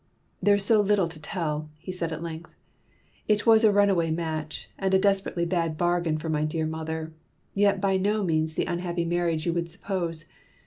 "There's 0.41 0.65
so 0.65 0.81
little 0.81 1.07
to 1.07 1.19
tell," 1.19 1.69
he 1.77 1.91
said 1.91 2.11
at 2.11 2.23
length. 2.23 2.55
"It 3.27 3.45
was 3.45 3.63
a 3.63 3.71
runaway 3.71 4.09
match, 4.09 4.67
and 4.79 4.91
a 4.95 4.99
desperately 4.99 5.45
bad 5.45 5.77
bargain 5.77 6.17
for 6.17 6.27
my 6.27 6.43
dear 6.43 6.65
mother, 6.65 7.13
yet 7.53 7.79
by 7.79 7.97
no 7.97 8.23
means 8.23 8.55
the 8.55 8.65
unhappy 8.65 9.05
marriage 9.05 9.45
you 9.45 9.53
would 9.53 9.69
suppose. 9.69 10.25